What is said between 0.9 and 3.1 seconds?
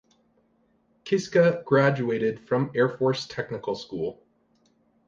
Kiska graduated from Air